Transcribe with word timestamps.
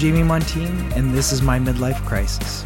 Jamie 0.00 0.22
Montine, 0.22 0.90
and 0.94 1.12
this 1.12 1.30
is 1.30 1.42
my 1.42 1.58
midlife 1.58 2.02
crisis. 2.06 2.64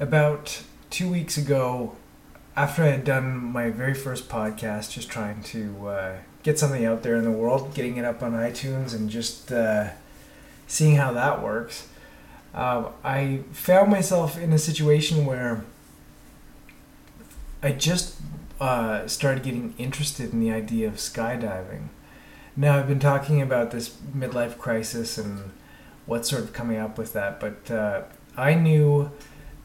About 0.00 0.62
two 0.88 1.10
weeks 1.10 1.36
ago, 1.36 1.96
after 2.56 2.82
I 2.82 2.86
had 2.86 3.04
done 3.04 3.36
my 3.36 3.68
very 3.68 3.92
first 3.92 4.30
podcast, 4.30 4.90
just 4.90 5.10
trying 5.10 5.42
to 5.42 5.86
uh, 5.86 6.16
get 6.42 6.58
something 6.58 6.86
out 6.86 7.02
there 7.02 7.16
in 7.16 7.24
the 7.24 7.30
world, 7.30 7.74
getting 7.74 7.98
it 7.98 8.06
up 8.06 8.22
on 8.22 8.32
iTunes, 8.32 8.94
and 8.94 9.10
just 9.10 9.52
uh, 9.52 9.90
seeing 10.66 10.96
how 10.96 11.12
that 11.12 11.42
works, 11.42 11.88
uh, 12.54 12.88
I 13.04 13.40
found 13.52 13.90
myself 13.90 14.38
in 14.38 14.50
a 14.54 14.58
situation 14.58 15.26
where 15.26 15.62
I 17.62 17.72
just 17.72 18.16
uh, 18.62 19.06
started 19.08 19.42
getting 19.42 19.74
interested 19.76 20.32
in 20.32 20.40
the 20.40 20.52
idea 20.52 20.88
of 20.88 20.94
skydiving. 20.94 21.88
Now, 22.56 22.78
I've 22.78 22.86
been 22.86 23.00
talking 23.00 23.42
about 23.42 23.72
this 23.72 23.88
midlife 24.16 24.58
crisis 24.58 25.18
and 25.18 25.50
what's 26.06 26.30
sort 26.30 26.44
of 26.44 26.52
coming 26.52 26.76
up 26.76 26.96
with 26.96 27.12
that, 27.14 27.40
but 27.40 27.68
uh, 27.68 28.02
I 28.36 28.54
knew 28.54 29.10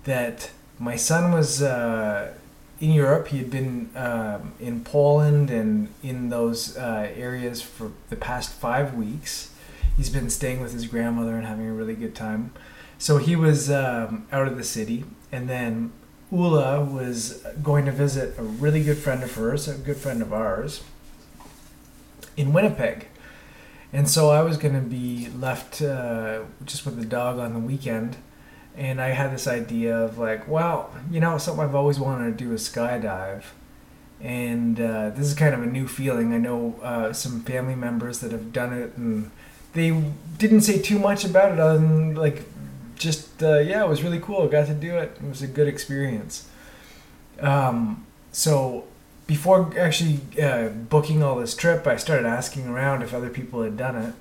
that 0.06 0.50
my 0.80 0.96
son 0.96 1.32
was 1.32 1.62
uh, 1.62 2.34
in 2.80 2.90
Europe. 2.92 3.28
He 3.28 3.38
had 3.38 3.52
been 3.52 3.92
um, 3.96 4.54
in 4.60 4.84
Poland 4.84 5.52
and 5.52 5.90
in 6.02 6.30
those 6.30 6.78
uh, 6.78 7.12
areas 7.16 7.62
for 7.62 7.92
the 8.10 8.16
past 8.16 8.52
five 8.54 8.96
weeks. 8.96 9.54
He's 9.96 10.10
been 10.10 10.32
staying 10.32 10.60
with 10.60 10.74
his 10.74 10.88
grandmother 10.88 11.36
and 11.36 11.46
having 11.46 11.68
a 11.68 11.74
really 11.74 11.96
good 11.96 12.16
time. 12.16 12.54
So 12.98 13.18
he 13.18 13.36
was 13.36 13.70
um, 13.70 14.26
out 14.32 14.48
of 14.48 14.58
the 14.58 14.64
city, 14.64 15.06
and 15.32 15.48
then 15.48 15.92
Ula 16.32 16.84
was 16.84 17.46
going 17.62 17.86
to 17.86 17.92
visit 17.92 18.38
a 18.40 18.44
really 18.44 18.84
good 18.84 18.98
friend 18.98 19.22
of 19.22 19.36
hers, 19.36 19.68
a 19.68 19.76
good 19.76 19.98
friend 19.98 20.24
of 20.24 20.34
ours, 20.34 20.82
in 22.40 22.54
Winnipeg. 22.54 23.08
And 23.92 24.10
so 24.10 24.30
I 24.30 24.42
was 24.42 24.58
going 24.58 24.76
to 24.76 24.82
be 24.82 25.30
left 25.36 25.82
uh, 25.82 26.44
just 26.64 26.86
with 26.86 26.98
the 26.98 27.06
dog 27.06 27.38
on 27.38 27.54
the 27.54 27.60
weekend. 27.60 28.16
And 28.78 29.02
I 29.02 29.10
had 29.10 29.34
this 29.34 29.46
idea 29.46 29.98
of 29.98 30.18
like, 30.18 30.48
well, 30.48 30.90
you 31.12 31.20
know, 31.20 31.38
something 31.38 31.64
I've 31.64 31.76
always 31.76 32.00
wanted 32.00 32.38
to 32.38 32.44
do 32.46 32.54
is 32.54 32.68
skydive. 32.68 33.44
And 34.22 34.80
uh, 34.80 35.10
this 35.10 35.28
is 35.28 35.34
kind 35.34 35.54
of 35.54 35.64
a 35.64 35.66
new 35.66 35.86
feeling. 35.88 36.34
I 36.34 36.38
know 36.38 36.80
uh, 36.82 37.12
some 37.12 37.42
family 37.42 37.76
members 37.76 38.20
that 38.20 38.32
have 38.32 38.54
done 38.54 38.74
it, 38.74 38.96
and 38.96 39.32
they 39.74 39.92
didn't 40.38 40.62
say 40.62 40.82
too 40.82 41.00
much 41.00 41.26
about 41.26 41.52
it 41.52 41.60
other 41.60 41.80
than 41.80 42.16
like 42.16 42.44
just 42.96 43.42
uh, 43.42 43.60
yeah, 43.60 43.84
it 43.84 43.88
was 43.88 44.04
really 44.04 44.20
cool. 44.20 44.44
I 44.44 44.48
got 44.48 44.68
to 44.68 44.74
do 44.74 44.98
it. 44.98 45.18
It 45.24 45.28
was 45.28 45.42
a 45.42 45.48
good 45.48 45.70
experience. 45.70 46.50
Um, 47.40 48.06
so 48.34 48.86
before 49.30 49.72
actually 49.78 50.22
uh, 50.42 50.70
booking 50.70 51.22
all 51.22 51.36
this 51.36 51.56
trip, 51.56 51.86
I 51.86 51.98
started 51.98 52.26
asking 52.26 52.68
around 52.68 53.04
if 53.04 53.14
other 53.14 53.30
people 53.30 53.62
had 53.62 53.78
done 53.78 53.96
it, 53.96 54.14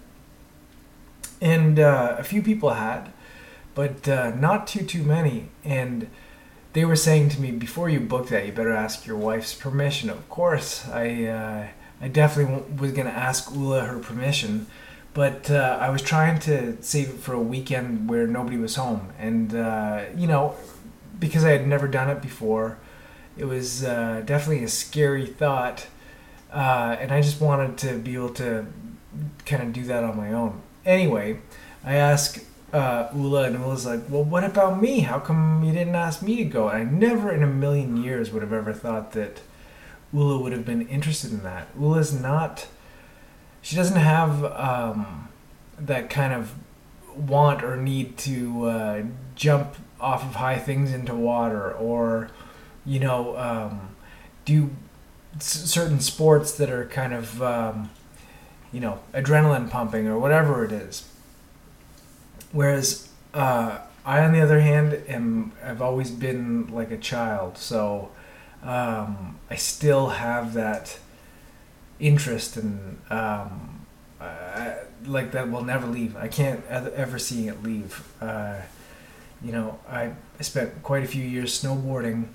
and 1.40 1.80
uh, 1.80 2.16
a 2.18 2.22
few 2.22 2.42
people 2.42 2.68
had, 2.74 3.10
but 3.74 4.06
uh, 4.06 4.34
not 4.36 4.66
too 4.66 4.84
too 4.84 5.02
many. 5.02 5.48
And 5.64 6.10
they 6.74 6.84
were 6.84 6.94
saying 6.94 7.30
to 7.30 7.40
me 7.40 7.52
before 7.52 7.88
you 7.88 8.00
book 8.00 8.28
that, 8.28 8.44
you 8.44 8.52
better 8.52 8.70
ask 8.70 9.06
your 9.06 9.16
wife's 9.16 9.54
permission. 9.54 10.10
Of 10.10 10.28
course, 10.28 10.86
I 10.90 11.24
uh, 11.24 11.66
I 12.02 12.08
definitely 12.08 12.62
was 12.76 12.92
gonna 12.92 13.08
ask 13.08 13.50
Ula 13.50 13.86
her 13.86 13.98
permission 13.98 14.66
but 15.14 15.50
uh, 15.50 15.78
I 15.80 15.88
was 15.88 16.02
trying 16.02 16.38
to 16.40 16.80
save 16.82 17.08
it 17.08 17.18
for 17.18 17.32
a 17.32 17.40
weekend 17.40 18.10
where 18.10 18.26
nobody 18.26 18.58
was 18.58 18.76
home, 18.76 19.08
and 19.18 19.54
uh, 19.54 20.04
you 20.14 20.26
know, 20.26 20.54
because 21.18 21.44
I 21.46 21.50
had 21.52 21.66
never 21.66 21.88
done 21.88 22.10
it 22.10 22.20
before, 22.20 22.78
it 23.38 23.44
was 23.44 23.84
uh, 23.84 24.22
definitely 24.24 24.64
a 24.64 24.68
scary 24.68 25.26
thought, 25.26 25.86
uh, 26.52 26.96
and 26.98 27.12
I 27.12 27.20
just 27.20 27.40
wanted 27.40 27.78
to 27.78 27.98
be 27.98 28.14
able 28.14 28.34
to 28.34 28.66
kind 29.46 29.62
of 29.62 29.72
do 29.72 29.84
that 29.84 30.04
on 30.04 30.16
my 30.16 30.32
own. 30.32 30.60
Anyway, 30.84 31.40
I 31.84 31.94
asked 31.94 32.40
uh, 32.72 33.08
Ula, 33.14 33.44
and 33.44 33.56
Ula's 33.56 33.86
like, 33.86 34.00
"Well, 34.08 34.24
what 34.24 34.44
about 34.44 34.80
me? 34.80 35.00
How 35.00 35.18
come 35.18 35.62
you 35.64 35.72
didn't 35.72 35.94
ask 35.94 36.22
me 36.22 36.36
to 36.36 36.44
go?" 36.44 36.68
And 36.68 36.88
I 36.88 36.90
never 36.90 37.32
in 37.32 37.42
a 37.42 37.46
million 37.46 38.02
years 38.02 38.30
would 38.32 38.42
have 38.42 38.52
ever 38.52 38.72
thought 38.72 39.12
that 39.12 39.40
Ula 40.12 40.38
would 40.38 40.52
have 40.52 40.64
been 40.64 40.86
interested 40.88 41.32
in 41.32 41.42
that. 41.42 41.68
Ula's 41.78 42.18
not 42.18 42.66
she 43.68 43.76
doesn't 43.76 43.96
have 43.96 44.44
um, 44.44 45.28
that 45.78 46.10
kind 46.10 46.32
of 46.32 46.54
want 47.14 47.62
or 47.62 47.76
need 47.76 48.16
to 48.18 48.64
uh, 48.64 49.02
jump 49.34 49.76
off 50.00 50.22
of 50.22 50.36
high 50.36 50.58
things 50.58 50.92
into 50.92 51.14
water 51.14 51.72
or 51.72 52.30
you 52.88 53.00
know 53.00 53.36
um, 53.38 53.90
do 54.46 54.70
s- 55.36 55.64
certain 55.70 56.00
sports 56.00 56.52
that 56.58 56.70
are 56.70 56.86
kind 56.86 57.12
of 57.14 57.42
um, 57.42 57.90
you 58.72 58.80
know 58.80 59.00
adrenaline 59.14 59.70
pumping 59.70 60.06
or 60.08 60.18
whatever 60.18 60.64
it 60.64 60.72
is 60.72 61.04
whereas 62.52 63.08
uh, 63.34 63.78
i 64.04 64.20
on 64.24 64.32
the 64.32 64.40
other 64.40 64.60
hand 64.60 64.92
am 65.08 65.52
i've 65.64 65.82
always 65.82 66.10
been 66.10 66.66
like 66.72 66.90
a 66.90 66.96
child 66.98 67.56
so 67.58 68.10
um, 68.62 69.38
i 69.50 69.56
still 69.56 70.08
have 70.10 70.54
that 70.54 70.98
interest 72.00 72.56
and 72.56 72.98
um, 73.10 73.86
like 75.06 75.32
that 75.32 75.50
will 75.50 75.62
never 75.64 75.86
leave. 75.86 76.16
I 76.16 76.28
can't 76.28 76.62
ever 76.68 77.18
see 77.18 77.48
it 77.48 77.62
leave. 77.62 78.06
Uh, 78.20 78.56
you 79.42 79.52
know, 79.52 79.78
I 79.88 80.12
spent 80.40 80.82
quite 80.82 81.04
a 81.04 81.06
few 81.06 81.24
years 81.24 81.60
snowboarding. 81.60 82.26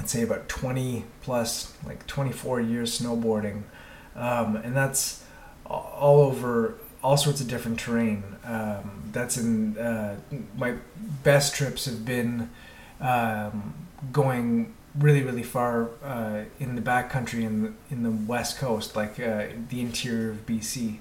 I'd 0.00 0.08
say 0.08 0.22
about 0.22 0.48
20 0.48 1.04
plus, 1.22 1.72
like 1.86 2.06
24 2.06 2.60
years 2.60 3.00
snowboarding. 3.00 3.62
Um, 4.16 4.56
and 4.56 4.76
that's 4.76 5.24
all 5.66 6.20
over 6.20 6.76
all 7.02 7.18
sorts 7.18 7.40
of 7.40 7.48
different 7.48 7.78
terrain. 7.78 8.24
Um, 8.44 9.10
that's 9.12 9.36
in 9.36 9.76
uh, 9.76 10.16
my 10.56 10.76
best 11.22 11.54
trips 11.54 11.84
have 11.84 12.04
been 12.04 12.50
um, 13.00 13.74
going 14.10 14.74
really 14.98 15.22
really 15.22 15.42
far 15.42 15.90
uh, 16.02 16.44
in 16.58 16.76
the 16.76 16.82
backcountry 16.82 17.42
in 17.42 17.62
the, 17.62 17.72
in 17.90 18.02
the 18.02 18.10
west 18.10 18.58
coast, 18.58 18.96
like 18.96 19.20
uh, 19.20 19.46
the 19.68 19.80
interior 19.80 20.30
of 20.30 20.46
BC, 20.46 20.98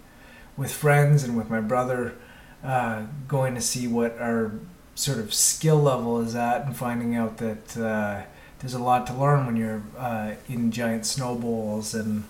with 0.58 0.72
friends 0.72 1.24
and 1.24 1.38
with 1.38 1.50
my 1.50 1.62
brother, 1.62 2.16
uh, 2.64 3.04
going 3.28 3.56
to 3.56 3.62
see 3.62 3.88
what 3.88 4.18
our 4.20 4.52
sort 4.96 5.20
of 5.20 5.34
skill 5.34 5.78
level 5.78 6.20
is 6.22 6.36
at, 6.36 6.66
and 6.66 6.76
finding 6.76 7.16
out 7.16 7.38
that 7.38 7.78
uh, 7.78 8.24
there's 8.64 8.74
a 8.74 8.80
lot 8.80 9.06
to 9.08 9.14
learn 9.14 9.46
when 9.46 9.56
you're 9.56 9.84
uh, 10.00 10.32
in 10.50 10.72
giant 10.72 11.06
snowballs 11.06 11.94
and 11.94 12.24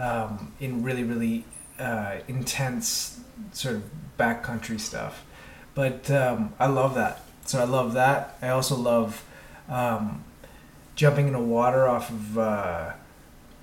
um, 0.00 0.54
in 0.60 0.82
really 0.82 1.04
really 1.04 1.44
uh, 1.78 2.16
intense 2.28 3.20
sort 3.52 3.74
of 3.74 3.82
backcountry 4.18 4.80
stuff. 4.80 5.26
But 5.74 6.10
um, 6.10 6.54
I 6.58 6.68
love 6.68 6.94
that. 6.94 7.22
So 7.44 7.60
I 7.60 7.64
love 7.64 7.92
that. 7.92 8.38
I 8.40 8.48
also 8.48 8.76
love. 8.76 9.24
Um, 9.68 10.24
jumping 10.94 11.26
into 11.26 11.40
water 11.40 11.88
off 11.88 12.10
of 12.10 12.38
uh, 12.38 12.92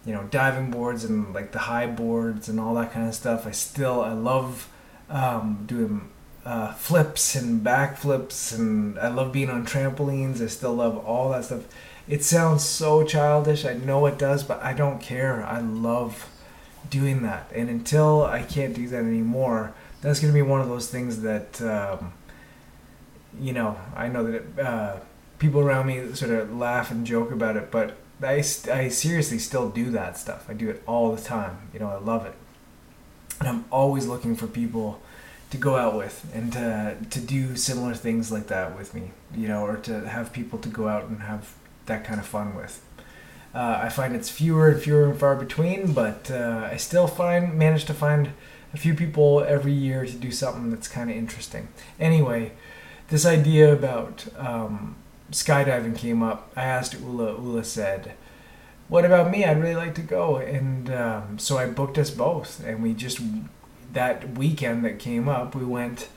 you 0.05 0.13
know 0.13 0.23
diving 0.31 0.71
boards 0.71 1.03
and 1.03 1.33
like 1.33 1.51
the 1.51 1.59
high 1.59 1.87
boards 1.87 2.49
and 2.49 2.59
all 2.59 2.75
that 2.75 2.91
kind 2.91 3.07
of 3.07 3.15
stuff. 3.15 3.45
I 3.45 3.51
still 3.51 4.01
I 4.01 4.13
love 4.13 4.69
um, 5.09 5.63
doing 5.65 6.09
uh, 6.45 6.73
flips 6.73 7.35
and 7.35 7.63
backflips 7.65 8.57
and 8.57 8.97
I 8.99 9.09
love 9.09 9.31
being 9.31 9.49
on 9.49 9.65
trampolines. 9.65 10.41
I 10.41 10.47
still 10.47 10.73
love 10.73 10.97
all 10.97 11.29
that 11.29 11.45
stuff. 11.45 11.63
It 12.09 12.23
sounds 12.23 12.65
so 12.65 13.03
childish. 13.03 13.65
I 13.65 13.73
know 13.73 14.07
it 14.07 14.17
does, 14.17 14.43
but 14.43 14.59
I 14.63 14.73
don't 14.73 14.99
care. 14.99 15.45
I 15.45 15.59
love 15.59 16.27
doing 16.89 17.21
that. 17.21 17.51
And 17.53 17.69
until 17.69 18.25
I 18.25 18.41
can't 18.41 18.73
do 18.73 18.87
that 18.89 19.03
anymore, 19.03 19.75
that's 20.01 20.19
going 20.19 20.33
to 20.33 20.35
be 20.35 20.41
one 20.41 20.59
of 20.59 20.67
those 20.67 20.89
things 20.89 21.21
that, 21.21 21.61
um, 21.61 22.13
you 23.39 23.53
know, 23.53 23.77
I 23.95 24.07
know 24.07 24.23
that 24.23 24.33
it, 24.33 24.59
uh, 24.59 24.97
people 25.37 25.61
around 25.61 25.85
me 25.85 26.15
sort 26.15 26.31
of 26.31 26.51
laugh 26.51 26.89
and 26.89 27.05
joke 27.05 27.31
about 27.31 27.55
it, 27.57 27.69
but 27.69 27.97
I, 28.23 28.43
I 28.71 28.89
seriously 28.89 29.37
still 29.37 29.69
do 29.69 29.91
that 29.91 30.17
stuff. 30.17 30.49
I 30.49 30.53
do 30.53 30.67
it 30.67 30.81
all 30.87 31.15
the 31.15 31.21
time. 31.21 31.69
You 31.73 31.79
know, 31.79 31.89
I 31.89 31.99
love 31.99 32.25
it. 32.25 32.33
And 33.39 33.47
I'm 33.47 33.65
always 33.71 34.07
looking 34.07 34.35
for 34.35 34.47
people 34.47 34.99
to 35.51 35.57
go 35.57 35.75
out 35.75 35.95
with 35.95 36.25
and 36.33 36.51
to, 36.53 36.97
to 37.11 37.19
do 37.21 37.55
similar 37.55 37.93
things 37.93 38.31
like 38.31 38.47
that 38.47 38.75
with 38.75 38.95
me, 38.95 39.11
you 39.35 39.47
know, 39.47 39.63
or 39.63 39.77
to 39.77 40.09
have 40.09 40.33
people 40.33 40.57
to 40.59 40.69
go 40.69 40.87
out 40.87 41.05
and 41.05 41.21
have 41.21 41.53
that 41.89 42.05
kind 42.05 42.19
of 42.19 42.25
fun 42.25 42.55
with. 42.55 42.81
Uh, 43.53 43.79
I 43.83 43.89
find 43.89 44.15
it's 44.15 44.29
fewer 44.29 44.69
and 44.69 44.81
fewer 44.81 45.09
and 45.09 45.19
far 45.19 45.35
between, 45.35 45.91
but 45.93 46.31
uh, 46.31 46.69
I 46.71 46.77
still 46.77 47.07
find 47.07 47.53
manage 47.55 47.85
to 47.85 47.93
find 47.93 48.31
a 48.73 48.77
few 48.77 48.93
people 48.93 49.43
every 49.43 49.73
year 49.73 50.05
to 50.05 50.13
do 50.13 50.31
something 50.31 50.69
that's 50.69 50.87
kind 50.87 51.09
of 51.09 51.17
interesting. 51.17 51.67
Anyway, 51.99 52.53
this 53.09 53.25
idea 53.25 53.73
about 53.73 54.27
um, 54.37 54.95
skydiving 55.31 55.97
came 55.97 56.23
up, 56.23 56.51
I 56.55 56.63
asked 56.63 56.93
Ula. 56.93 57.33
Ula 57.33 57.63
said, 57.63 58.13
"What 58.87 59.03
about 59.03 59.31
me? 59.31 59.43
I'd 59.43 59.59
really 59.59 59.75
like 59.75 59.95
to 59.95 60.01
go." 60.01 60.37
And 60.37 60.89
um, 60.91 61.39
so 61.39 61.57
I 61.57 61.65
booked 61.67 61.97
us 61.97 62.11
both, 62.11 62.63
and 62.63 62.83
we 62.83 62.93
just 62.93 63.19
that 63.93 64.37
weekend 64.37 64.85
that 64.85 64.99
came 64.99 65.27
up, 65.27 65.55
we 65.55 65.65
went 65.65 66.09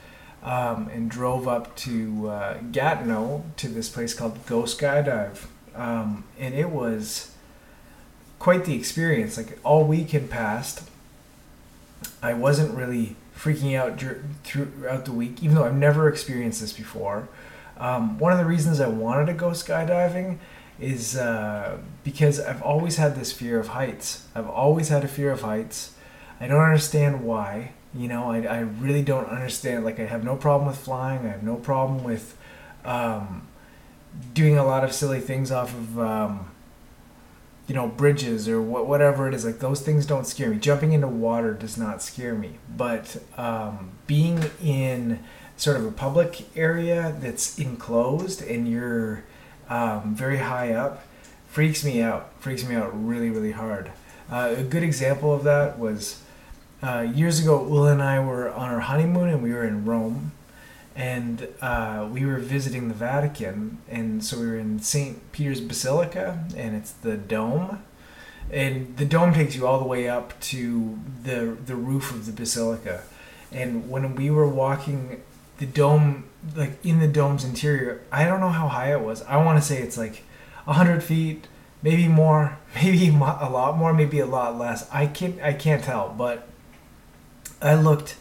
um, 0.43 0.89
and 0.93 1.11
drove 1.11 1.47
up 1.47 1.75
to 1.77 2.29
uh, 2.29 2.59
Gatineau 2.73 3.45
to 3.57 3.69
this 3.69 3.89
place 3.89 4.15
called 4.15 4.45
Go 4.47 4.63
Skydive, 4.63 5.47
um, 5.75 6.25
and 6.39 6.55
it 6.55 6.71
was 6.71 7.33
quite 8.39 8.65
the 8.65 8.75
experience. 8.75 9.37
Like 9.37 9.59
all 9.65 9.85
week 9.85 10.11
had 10.11 10.31
passed, 10.31 10.89
I 12.23 12.35
wasn't 12.35 12.77
really 12.77 13.17
freaking 13.37 13.77
out 13.77 14.01
throughout 14.45 15.05
the 15.05 15.13
week, 15.13 15.43
even 15.43 15.57
though 15.57 15.65
I've 15.65 15.77
never 15.77 16.09
experienced 16.09 16.61
this 16.61 16.73
before. 16.73 17.29
Um, 17.79 18.19
one 18.19 18.33
of 18.33 18.39
the 18.39 18.45
reasons 18.45 18.81
I 18.81 18.89
wanted 18.89 19.27
to 19.27 19.33
go 19.33 19.51
skydiving 19.51 20.39
is 20.81 21.17
uh, 21.17 21.79
because 22.05 22.41
I've 22.41 22.63
always 22.63 22.97
had 22.97 23.17
this 23.17 23.33
fear 23.33 23.59
of 23.59 23.69
heights. 23.69 24.27
I've 24.35 24.49
always 24.49 24.89
had 24.89 25.05
a 25.05 25.09
fear 25.09 25.31
of 25.31 25.43
heights. 25.43 25.95
I 26.41 26.47
don't 26.47 26.61
understand 26.61 27.23
why. 27.23 27.73
You 27.95 28.09
know, 28.09 28.31
I, 28.31 28.43
I 28.43 28.61
really 28.61 29.03
don't 29.03 29.27
understand. 29.27 29.85
Like, 29.85 30.01
I 30.01 30.07
have 30.07 30.25
no 30.25 30.37
problem 30.37 30.69
with 30.69 30.79
flying. 30.79 31.21
I 31.21 31.31
have 31.31 31.43
no 31.43 31.57
problem 31.57 32.05
with 32.05 32.37
um, 32.85 33.47
doing 34.35 34.59
a 34.59 34.65
lot 34.65 34.85
of 34.85 34.93
silly 34.93 35.21
things 35.21 35.51
off 35.51 35.73
of, 35.75 35.99
um, 35.99 36.51
you 37.67 37.75
know, 37.75 37.89
bridges 37.89 38.49
or 38.49 38.61
wh- 38.61 38.89
whatever 38.89 39.29
it 39.29 39.35
is. 39.35 39.45
Like, 39.45 39.59
those 39.59 39.81
things 39.81 40.07
don't 40.07 40.27
scare 40.27 40.51
me. 40.51 40.59
Jumping 40.59 40.93
into 40.93 41.09
water 41.09 41.55
does 41.55 41.77
not 41.77 42.03
scare 42.03 42.35
me. 42.35 42.59
But 42.77 43.23
um, 43.37 43.93
being 44.07 44.51
in 44.63 45.21
sort 45.57 45.77
of 45.77 45.85
a 45.85 45.93
public 45.93 46.47
area 46.57 47.17
that's 47.21 47.59
enclosed 47.59 48.43
and 48.43 48.69
you're 48.69 49.25
um, 49.69 50.15
very 50.15 50.39
high 50.39 50.73
up 50.73 51.05
freaks 51.53 51.85
me 51.85 52.01
out. 52.01 52.31
Freaks 52.41 52.65
me 52.65 52.75
out 52.75 52.91
really, 53.07 53.29
really 53.29 53.53
hard. 53.53 53.93
Uh, 54.31 54.55
a 54.57 54.63
good 54.63 54.83
example 54.83 55.35
of 55.35 55.45
that 55.45 55.79
was 55.79 56.23
uh, 56.83 57.01
years 57.01 57.41
ago. 57.41 57.63
Will 57.63 57.87
and 57.87 58.03
I 58.03 58.21
were 58.21 58.51
on 58.51 58.71
our 58.71 58.81
honeymoon, 58.81 59.29
and 59.29 59.43
we 59.43 59.53
were 59.53 59.63
in 59.63 59.85
Rome, 59.85 60.33
and 60.95 61.49
uh, 61.61 62.09
we 62.11 62.25
were 62.25 62.39
visiting 62.39 62.89
the 62.89 62.95
Vatican, 62.95 63.79
and 63.89 64.25
so 64.25 64.39
we 64.39 64.47
were 64.47 64.59
in 64.59 64.79
Saint 64.81 65.33
Peter's 65.33 65.61
Basilica, 65.61 66.45
and 66.57 66.77
it's 66.77 66.93
the 66.93 67.17
dome, 67.17 67.83
and 68.51 68.97
the 68.97 69.05
dome 69.05 69.33
takes 69.33 69.57
you 69.57 69.67
all 69.67 69.79
the 69.79 69.87
way 69.87 70.09
up 70.09 70.39
to 70.41 70.99
the 71.23 71.57
the 71.65 71.77
roof 71.77 72.11
of 72.11 72.27
the 72.27 72.33
basilica, 72.33 73.03
and 73.51 73.89
when 73.91 74.15
we 74.15 74.31
were 74.31 74.49
walking 74.49 75.23
the 75.59 75.67
dome 75.67 76.25
like 76.57 76.85
in 76.85 76.99
the 76.99 77.07
dome's 77.07 77.45
interior 77.45 78.01
i 78.11 78.25
don't 78.25 78.41
know 78.41 78.49
how 78.49 78.67
high 78.69 78.93
it 78.93 79.01
was. 79.01 79.23
I 79.23 79.37
want 79.37 79.61
to 79.61 79.65
say 79.65 79.81
it's 79.81 79.97
like 79.97 80.25
100 80.65 81.03
feet 81.03 81.47
maybe 81.83 82.09
more 82.09 82.59
maybe 82.75 83.09
a 83.09 83.13
lot 83.13 83.77
more 83.77 83.93
maybe 83.95 84.19
a 84.19 84.27
lot 84.27 84.59
less. 84.59 84.89
I 84.91 85.07
can't 85.07 85.41
i 85.41 85.53
can't 85.53 85.85
tell 85.85 86.15
but 86.17 86.49
i 87.61 87.75
looked 87.75 88.17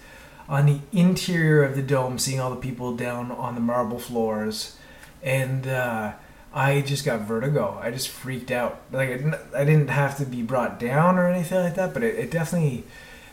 on 0.51 0.65
the 0.67 0.79
interior 0.91 1.63
of 1.63 1.75
the 1.75 1.81
dome 1.81 2.19
seeing 2.19 2.39
all 2.39 2.51
the 2.51 2.55
people 2.57 2.95
down 2.95 3.31
on 3.31 3.55
the 3.55 3.61
marble 3.61 3.97
floors 3.97 4.77
and 5.23 5.65
uh, 5.65 6.11
i 6.53 6.81
just 6.81 7.05
got 7.05 7.21
vertigo 7.21 7.79
i 7.81 7.89
just 7.89 8.09
freaked 8.09 8.51
out 8.51 8.81
like 8.91 9.09
i 9.55 9.63
didn't 9.63 9.87
have 9.87 10.17
to 10.17 10.25
be 10.25 10.43
brought 10.43 10.79
down 10.79 11.17
or 11.17 11.27
anything 11.27 11.57
like 11.57 11.75
that 11.75 11.93
but 11.93 12.03
it, 12.03 12.15
it 12.15 12.29
definitely 12.29 12.83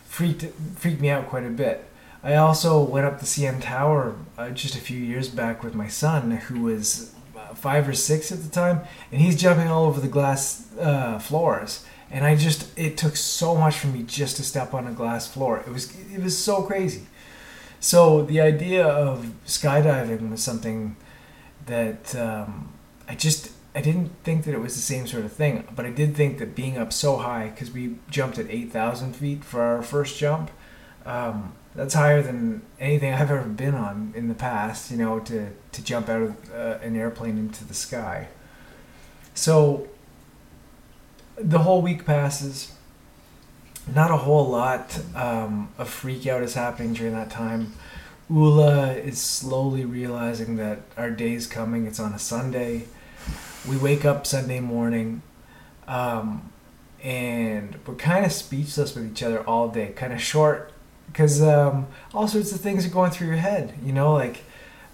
freaked 0.05 0.45
freaked 0.75 1.01
me 1.01 1.09
out 1.09 1.27
quite 1.27 1.45
a 1.45 1.49
bit 1.49 1.85
I 2.21 2.35
also 2.35 2.81
went 2.81 3.05
up 3.05 3.19
the 3.19 3.25
CN 3.25 3.61
Tower 3.61 4.15
uh, 4.37 4.49
just 4.49 4.75
a 4.75 4.79
few 4.79 4.99
years 4.99 5.29
back 5.29 5.63
with 5.63 5.73
my 5.73 5.87
son, 5.87 6.31
who 6.31 6.63
was 6.63 7.13
uh, 7.37 7.53
five 7.53 7.87
or 7.87 7.93
six 7.93 8.31
at 8.31 8.43
the 8.43 8.49
time, 8.49 8.81
and 9.11 9.21
he's 9.21 9.39
jumping 9.39 9.67
all 9.67 9.85
over 9.85 10.01
the 10.01 10.09
glass 10.09 10.67
uh, 10.77 11.17
floors. 11.19 11.85
And 12.11 12.25
I 12.25 12.35
just, 12.35 12.77
it 12.77 12.97
took 12.97 13.15
so 13.15 13.55
much 13.55 13.77
for 13.77 13.87
me 13.87 14.03
just 14.03 14.37
to 14.37 14.43
step 14.43 14.73
on 14.73 14.87
a 14.87 14.91
glass 14.91 15.31
floor. 15.31 15.63
It 15.65 15.71
was, 15.71 15.95
it 16.13 16.21
was 16.21 16.37
so 16.37 16.63
crazy. 16.63 17.03
So 17.79 18.23
the 18.23 18.41
idea 18.41 18.85
of 18.85 19.33
skydiving 19.45 20.29
was 20.29 20.43
something 20.43 20.97
that 21.65 22.15
um, 22.15 22.73
I 23.07 23.15
just, 23.15 23.51
I 23.73 23.81
didn't 23.81 24.11
think 24.23 24.45
that 24.45 24.53
it 24.53 24.59
was 24.59 24.75
the 24.75 24.81
same 24.81 25.07
sort 25.07 25.23
of 25.23 25.31
thing, 25.31 25.65
but 25.75 25.85
I 25.85 25.91
did 25.91 26.15
think 26.15 26.39
that 26.39 26.55
being 26.55 26.77
up 26.77 26.91
so 26.91 27.17
high, 27.17 27.49
because 27.49 27.71
we 27.71 27.95
jumped 28.09 28.37
at 28.37 28.49
8,000 28.49 29.15
feet 29.15 29.43
for 29.43 29.61
our 29.61 29.81
first 29.81 30.17
jump, 30.17 30.51
um, 31.05 31.53
that's 31.75 31.93
higher 31.93 32.21
than 32.21 32.61
anything 32.79 33.13
I've 33.13 33.31
ever 33.31 33.47
been 33.47 33.75
on 33.75 34.13
in 34.15 34.27
the 34.27 34.33
past. 34.33 34.91
You 34.91 34.97
know, 34.97 35.19
to 35.21 35.51
to 35.71 35.83
jump 35.83 36.09
out 36.09 36.21
of 36.21 36.53
uh, 36.53 36.79
an 36.81 36.95
airplane 36.95 37.37
into 37.37 37.63
the 37.63 37.73
sky. 37.73 38.27
So 39.33 39.87
the 41.35 41.59
whole 41.59 41.81
week 41.81 42.05
passes. 42.05 42.73
Not 43.93 44.11
a 44.11 44.17
whole 44.17 44.47
lot 44.47 44.99
um, 45.15 45.69
of 45.77 45.89
freak 45.89 46.27
out 46.27 46.43
is 46.43 46.53
happening 46.53 46.93
during 46.93 47.13
that 47.13 47.29
time. 47.31 47.73
Ula 48.29 48.93
is 48.93 49.19
slowly 49.19 49.85
realizing 49.85 50.57
that 50.57 50.81
our 50.95 51.09
day's 51.09 51.47
coming. 51.47 51.87
It's 51.87 51.99
on 51.99 52.13
a 52.13 52.19
Sunday. 52.19 52.85
We 53.67 53.77
wake 53.77 54.05
up 54.05 54.27
Sunday 54.27 54.59
morning, 54.59 55.23
um, 55.87 56.51
and 57.03 57.77
we're 57.87 57.95
kind 57.95 58.25
of 58.25 58.31
speechless 58.31 58.93
with 58.93 59.11
each 59.11 59.23
other 59.23 59.41
all 59.41 59.69
day. 59.69 59.93
Kind 59.95 60.13
of 60.13 60.21
short 60.21 60.71
because 61.07 61.41
um, 61.41 61.87
all 62.13 62.27
sorts 62.27 62.51
of 62.51 62.61
things 62.61 62.85
are 62.85 62.89
going 62.89 63.11
through 63.11 63.27
your 63.27 63.37
head. 63.37 63.73
You 63.83 63.93
know, 63.93 64.13
like 64.13 64.43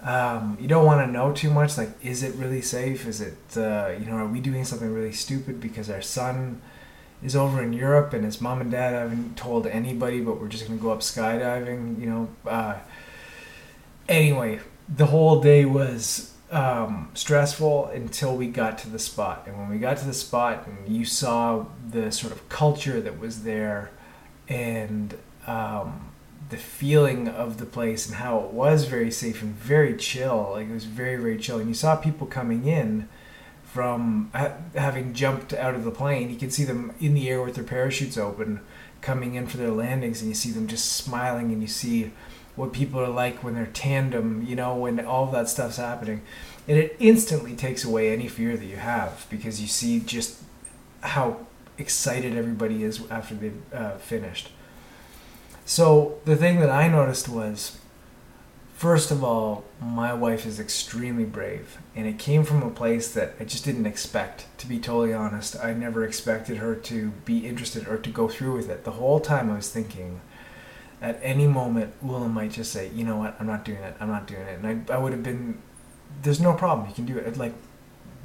um, 0.02 0.56
you 0.60 0.68
don't 0.68 0.86
want 0.86 1.06
to 1.06 1.12
know 1.12 1.32
too 1.32 1.50
much. 1.50 1.76
Like, 1.76 1.90
is 2.02 2.22
it 2.22 2.34
really 2.36 2.62
safe? 2.62 3.06
Is 3.06 3.20
it 3.20 3.36
uh, 3.56 3.92
you 3.98 4.06
know, 4.06 4.16
are 4.16 4.26
we 4.26 4.40
doing 4.40 4.64
something 4.64 4.92
really 4.92 5.12
stupid 5.12 5.60
because 5.60 5.90
our 5.90 6.02
son 6.02 6.62
is 7.26 7.36
over 7.36 7.62
in 7.62 7.72
Europe 7.72 8.12
and 8.12 8.24
his 8.24 8.40
mom 8.40 8.60
and 8.60 8.70
dad 8.70 8.94
haven't 8.94 9.36
told 9.36 9.66
anybody, 9.66 10.20
but 10.20 10.40
we're 10.40 10.48
just 10.48 10.66
gonna 10.66 10.80
go 10.80 10.92
up 10.92 11.00
skydiving. 11.00 12.00
You 12.00 12.06
know. 12.06 12.28
Uh, 12.46 12.76
anyway, 14.08 14.60
the 14.88 15.06
whole 15.06 15.40
day 15.40 15.64
was 15.64 16.32
um, 16.50 17.10
stressful 17.14 17.86
until 17.86 18.36
we 18.36 18.46
got 18.46 18.78
to 18.78 18.88
the 18.88 19.00
spot. 19.00 19.42
And 19.46 19.58
when 19.58 19.68
we 19.68 19.78
got 19.78 19.96
to 19.98 20.06
the 20.06 20.14
spot 20.14 20.66
and 20.66 20.88
you 20.88 21.04
saw 21.04 21.66
the 21.90 22.12
sort 22.12 22.32
of 22.32 22.48
culture 22.48 23.00
that 23.00 23.18
was 23.18 23.42
there 23.42 23.90
and 24.48 25.18
um, 25.48 26.12
the 26.48 26.56
feeling 26.56 27.26
of 27.26 27.58
the 27.58 27.66
place 27.66 28.06
and 28.06 28.14
how 28.16 28.38
it 28.38 28.52
was 28.52 28.84
very 28.84 29.10
safe 29.10 29.42
and 29.42 29.52
very 29.54 29.96
chill. 29.96 30.50
Like 30.52 30.68
it 30.68 30.72
was 30.72 30.84
very 30.84 31.16
very 31.16 31.38
chill, 31.38 31.58
and 31.58 31.68
you 31.68 31.74
saw 31.74 31.96
people 31.96 32.26
coming 32.26 32.66
in 32.66 33.08
from 33.66 34.30
ha- 34.34 34.54
having 34.74 35.12
jumped 35.12 35.52
out 35.52 35.74
of 35.74 35.84
the 35.84 35.90
plane. 35.90 36.30
You 36.30 36.36
can 36.36 36.50
see 36.50 36.64
them 36.64 36.94
in 37.00 37.14
the 37.14 37.28
air 37.28 37.42
with 37.42 37.56
their 37.56 37.64
parachutes 37.64 38.16
open, 38.16 38.60
coming 39.00 39.34
in 39.34 39.46
for 39.46 39.58
their 39.58 39.70
landings, 39.70 40.20
and 40.20 40.28
you 40.30 40.34
see 40.34 40.50
them 40.50 40.66
just 40.66 40.92
smiling, 40.92 41.52
and 41.52 41.60
you 41.60 41.68
see 41.68 42.12
what 42.54 42.72
people 42.72 43.00
are 43.00 43.08
like 43.08 43.44
when 43.44 43.54
they're 43.54 43.66
tandem. 43.66 44.44
You 44.46 44.56
know, 44.56 44.74
when 44.76 45.04
all 45.04 45.26
that 45.26 45.48
stuff's 45.48 45.76
happening, 45.76 46.22
and 46.66 46.78
it 46.78 46.96
instantly 46.98 47.54
takes 47.54 47.84
away 47.84 48.12
any 48.12 48.28
fear 48.28 48.56
that 48.56 48.64
you 48.64 48.76
have 48.76 49.26
because 49.30 49.60
you 49.60 49.66
see 49.66 50.00
just 50.00 50.42
how 51.00 51.46
excited 51.78 52.36
everybody 52.36 52.82
is 52.82 53.02
after 53.10 53.34
they've 53.34 53.62
uh, 53.72 53.96
finished. 53.98 54.50
So 55.64 56.18
the 56.24 56.36
thing 56.36 56.60
that 56.60 56.70
I 56.70 56.88
noticed 56.88 57.28
was, 57.28 57.78
first 58.76 59.10
of 59.10 59.24
all, 59.24 59.64
my 59.80 60.12
wife 60.12 60.46
is 60.46 60.60
extremely 60.60 61.24
brave, 61.24 61.78
and 61.94 62.06
it 62.06 62.18
came 62.18 62.44
from 62.44 62.62
a 62.62 62.70
place 62.70 63.12
that 63.14 63.34
I 63.40 63.44
just 63.44 63.64
didn't 63.64 63.86
expect. 63.86 64.46
To 64.58 64.66
be 64.66 64.78
totally 64.78 65.14
honest, 65.14 65.56
I 65.62 65.72
never 65.72 66.04
expected 66.04 66.58
her 66.58 66.74
to 66.74 67.10
be 67.24 67.46
interested 67.46 67.88
or 67.88 67.96
to 67.98 68.10
go 68.10 68.28
through 68.28 68.56
with 68.56 68.70
it. 68.70 68.84
The 68.84 68.92
whole 68.92 69.20
time 69.20 69.50
I 69.50 69.56
was 69.56 69.70
thinking, 69.70 70.20
at 71.00 71.18
any 71.22 71.46
moment, 71.46 71.94
Willa 72.02 72.28
might 72.28 72.52
just 72.52 72.72
say, 72.72 72.90
"You 72.94 73.04
know 73.04 73.16
what? 73.16 73.36
I'm 73.40 73.46
not 73.46 73.64
doing 73.64 73.82
it. 73.82 73.96
I'm 74.00 74.08
not 74.08 74.26
doing 74.26 74.42
it," 74.42 74.58
and 74.62 74.90
I, 74.90 74.94
I 74.94 74.98
would 74.98 75.12
have 75.12 75.22
been, 75.22 75.58
"There's 76.22 76.40
no 76.40 76.52
problem. 76.52 76.88
You 76.88 76.94
can 76.94 77.06
do 77.06 77.18
it." 77.18 77.36
Like, 77.36 77.54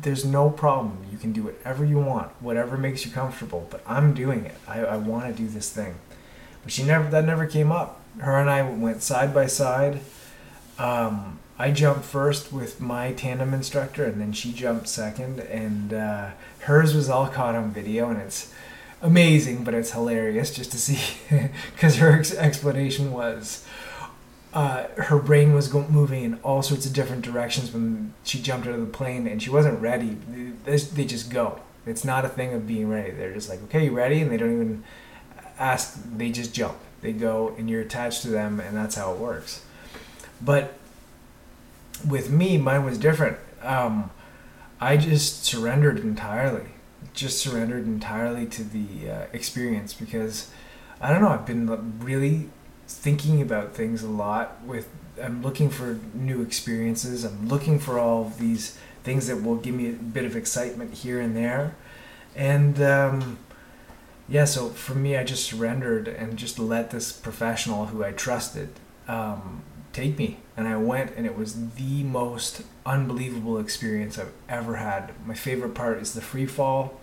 there's 0.02 0.26
no 0.26 0.50
problem. 0.50 1.06
You 1.12 1.18
can 1.18 1.32
do 1.32 1.44
whatever 1.44 1.86
you 1.86 2.00
want, 2.00 2.32
whatever 2.42 2.78
makes 2.78 3.06
you 3.06 3.12
comfortable. 3.12 3.68
But 3.70 3.82
I'm 3.88 4.14
doing 4.14 4.46
it. 4.46 4.56
I, 4.68 4.80
I 4.80 4.98
want 4.98 5.26
to 5.28 5.34
do 5.34 5.48
this 5.48 5.70
thing 5.70 5.96
but 6.64 6.72
she 6.72 6.84
never 6.84 7.10
that 7.10 7.26
never 7.26 7.46
came 7.46 7.72
up. 7.72 8.02
Her 8.20 8.40
and 8.40 8.50
I 8.50 8.62
went 8.70 9.02
side 9.02 9.34
by 9.34 9.48
side. 9.48 10.02
Um, 10.78 11.40
I 11.58 11.72
jumped 11.72 12.06
first 12.06 12.52
with 12.52 12.82
my 12.82 13.14
tandem 13.14 13.54
instructor, 13.54 14.06
and 14.06 14.20
then 14.20 14.34
she 14.34 14.52
jumped 14.52 14.88
second. 14.88 15.40
And 15.40 15.94
uh, 15.94 16.32
hers 16.62 16.96
was 16.96 17.10
all 17.10 17.28
caught 17.28 17.56
on 17.56 17.72
video, 17.72 18.10
and 18.10 18.20
it's 18.20 18.52
amazing, 19.02 19.64
but 19.64 19.74
it's 19.74 19.92
hilarious 19.92 20.54
just 20.56 20.72
to 20.72 20.78
see 20.78 21.00
because 21.76 21.98
her 21.98 22.18
ex- 22.18 22.34
explanation 22.34 23.12
was. 23.12 23.66
Uh, 24.54 24.88
her 24.98 25.18
brain 25.18 25.54
was 25.54 25.70
go- 25.70 25.88
moving 25.88 26.24
in 26.26 26.34
all 26.44 26.62
sorts 26.62 26.86
of 26.86 26.92
different 26.92 27.24
directions 27.24 27.72
when 27.72 28.14
she 28.26 28.42
jumped 28.42 28.68
out 28.68 28.74
of 28.74 28.82
the 28.82 28.86
plane, 28.86 29.26
and 29.26 29.42
she 29.42 29.50
wasn't 29.50 29.80
ready. 29.80 30.18
They, 30.66 30.76
they 30.76 31.06
just 31.06 31.30
go. 31.30 31.62
It's 31.86 32.04
not 32.04 32.26
a 32.26 32.30
thing 32.30 32.54
of 32.54 32.68
being 32.68 32.90
ready. 32.90 33.12
They're 33.12 33.34
just 33.34 33.48
like, 33.50 33.64
"Okay, 33.64 33.86
you 33.86 33.92
ready?" 33.92 34.20
And 34.22 34.30
they 34.30 34.38
don't 34.38 34.52
even 34.52 34.84
ask, 35.58 35.98
they 36.18 36.32
just 36.32 36.54
jump. 36.54 36.78
They 37.02 37.14
go 37.14 37.56
and 37.58 37.70
you're 37.70 37.82
attached 37.82 38.24
to 38.24 38.30
them, 38.30 38.60
and 38.60 38.76
that's 38.76 38.96
how 38.96 39.14
it 39.14 39.20
works. 39.20 39.64
But 40.44 40.74
with 42.08 42.30
me, 42.30 42.58
mine 42.58 42.86
was 42.86 42.98
different. 42.98 43.38
Um, 43.62 44.12
I 44.80 44.98
just 44.98 45.44
surrendered 45.46 46.00
entirely. 46.00 46.70
Just 47.14 47.40
surrendered 47.40 47.86
entirely 47.86 48.46
to 48.48 48.64
the 48.64 49.10
uh, 49.10 49.26
experience 49.34 49.94
because 49.94 50.50
I 51.00 51.12
don't 51.12 51.22
know. 51.22 51.30
I've 51.30 51.46
been 51.46 52.00
really 52.00 52.50
thinking 52.88 53.42
about 53.42 53.74
things 53.74 54.04
a 54.04 54.10
lot. 54.10 54.64
With 54.66 54.90
I'm 55.22 55.42
looking 55.42 55.70
for 55.70 56.00
new 56.14 56.42
experiences. 56.42 57.24
I'm 57.24 57.48
looking 57.48 57.80
for 57.80 58.00
all 58.00 58.26
of 58.26 58.40
these 58.40 58.78
things 59.04 59.28
that 59.28 59.44
will 59.44 59.56
give 59.56 59.76
me 59.76 59.90
a 59.90 59.94
bit 59.94 60.26
of 60.26 60.36
excitement 60.36 60.94
here 60.94 61.20
and 61.20 61.36
there, 61.36 61.76
and 62.36 62.82
um, 62.82 63.40
yeah, 64.30 64.46
so 64.46 64.70
for 64.70 64.96
me, 64.96 65.18
I 65.18 65.24
just 65.24 65.46
surrendered 65.46 66.08
and 66.08 66.38
just 66.38 66.58
let 66.58 66.92
this 66.92 67.12
professional 67.12 67.88
who 67.88 68.04
I 68.04 68.12
trusted 68.12 68.70
um, 69.08 69.64
take 69.94 70.18
me. 70.18 70.38
And 70.58 70.68
I 70.68 70.78
went, 70.78 71.16
and 71.16 71.26
it 71.26 71.38
was 71.38 71.72
the 71.74 72.04
most 72.04 72.64
unbelievable 72.86 73.58
experience 73.58 74.18
I've 74.18 74.34
ever 74.48 74.76
had. 74.76 75.14
My 75.26 75.34
favorite 75.34 75.74
part 75.74 76.00
is 76.00 76.14
the 76.14 76.22
free 76.22 76.46
fall. 76.46 77.00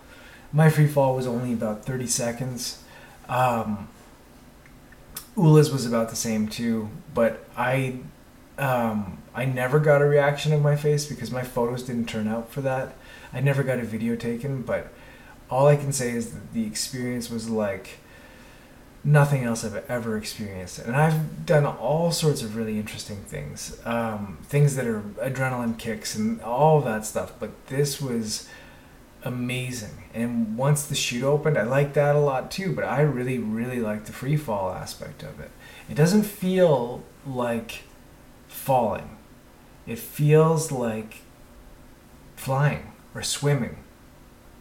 My 0.51 0.69
free 0.69 0.87
fall 0.87 1.15
was 1.15 1.27
only 1.27 1.53
about 1.53 1.85
30 1.85 2.07
seconds. 2.07 2.83
Um, 3.27 3.87
Ula's 5.37 5.71
was 5.71 5.85
about 5.85 6.09
the 6.09 6.15
same 6.15 6.47
too, 6.47 6.89
but 7.13 7.45
I 7.55 7.99
um, 8.57 9.19
I 9.33 9.45
never 9.45 9.79
got 9.79 10.01
a 10.01 10.05
reaction 10.05 10.51
of 10.51 10.61
my 10.61 10.75
face 10.75 11.05
because 11.05 11.31
my 11.31 11.43
photos 11.43 11.83
didn't 11.83 12.09
turn 12.09 12.27
out 12.27 12.51
for 12.51 12.61
that. 12.61 12.95
I 13.31 13.39
never 13.39 13.63
got 13.63 13.79
a 13.79 13.83
video 13.83 14.15
taken, 14.15 14.63
but 14.63 14.91
all 15.49 15.67
I 15.67 15.77
can 15.77 15.93
say 15.93 16.11
is 16.11 16.31
that 16.31 16.53
the 16.53 16.65
experience 16.65 17.29
was 17.29 17.49
like 17.49 17.99
nothing 19.03 19.43
else 19.43 19.63
I've 19.63 19.89
ever 19.89 20.17
experienced. 20.17 20.79
And 20.79 20.95
I've 20.95 21.45
done 21.45 21.65
all 21.65 22.11
sorts 22.11 22.41
of 22.41 22.55
really 22.55 22.77
interesting 22.77 23.17
things, 23.17 23.79
um, 23.85 24.39
things 24.43 24.75
that 24.75 24.85
are 24.85 25.01
adrenaline 25.01 25.77
kicks 25.77 26.15
and 26.15 26.41
all 26.41 26.81
that 26.81 27.05
stuff. 27.05 27.33
But 27.39 27.67
this 27.67 28.01
was 28.01 28.47
amazing. 29.23 30.03
And 30.13 30.57
once 30.57 30.85
the 30.85 30.95
chute 30.95 31.23
opened, 31.23 31.57
I 31.57 31.63
liked 31.63 31.93
that 31.93 32.15
a 32.15 32.19
lot 32.19 32.51
too. 32.51 32.73
But 32.73 32.85
I 32.85 33.01
really, 33.01 33.37
really 33.37 33.79
like 33.79 34.05
the 34.05 34.13
free 34.13 34.37
fall 34.37 34.71
aspect 34.71 35.23
of 35.23 35.39
it. 35.39 35.51
It 35.89 35.95
doesn't 35.95 36.23
feel 36.23 37.03
like 37.25 37.83
falling. 38.47 39.17
It 39.87 39.99
feels 39.99 40.71
like 40.71 41.21
flying 42.35 42.91
or 43.15 43.23
swimming 43.23 43.77